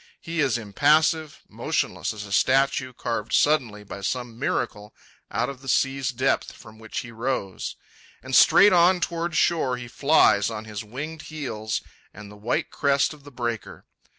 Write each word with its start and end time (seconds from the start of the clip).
He 0.19 0.39
is 0.39 0.57
impassive, 0.57 1.41
motionless 1.47 2.11
as 2.11 2.25
a 2.25 2.31
statue 2.33 2.91
carved 2.91 3.33
suddenly 3.33 3.83
by 3.83 4.01
some 4.01 4.39
miracle 4.39 4.95
out 5.29 5.47
of 5.47 5.61
the 5.61 5.67
sea's 5.69 6.09
depth 6.09 6.53
from 6.53 6.79
which 6.79 7.01
he 7.01 7.11
rose. 7.11 7.75
And 8.23 8.35
straight 8.35 8.73
on 8.73 8.99
toward 8.99 9.35
shore 9.35 9.77
he 9.77 9.87
flies 9.87 10.49
on 10.49 10.65
his 10.65 10.83
winged 10.83 11.21
heels 11.29 11.81
and 12.15 12.31
the 12.31 12.35
white 12.35 12.71
crest 12.71 13.13
of 13.13 13.25
the 13.25 13.31
breaker. 13.31 13.85